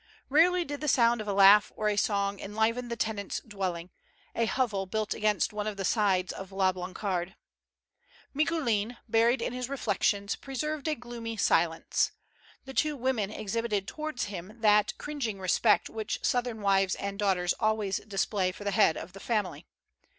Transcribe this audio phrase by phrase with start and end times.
[0.29, 3.91] Rarely did the sound of a laugh or a song enliven the tenants' dwelling,
[4.33, 7.35] a hovel built against one of the sides of La Blancarde.
[8.33, 12.13] Micoulin, buried in his reflections, preserved a gloomy silence.
[12.65, 17.97] The two women exhibited towards him that cringing respect which southern wives and daughters always
[17.97, 19.67] display for the head of the family.